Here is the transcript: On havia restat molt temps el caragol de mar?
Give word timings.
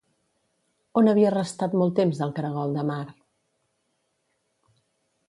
On 1.01 1.09
havia 1.11 1.33
restat 1.35 1.75
molt 1.81 1.95
temps 1.99 2.21
el 2.27 2.33
caragol 2.39 2.73
de 2.79 2.87
mar? 2.91 3.05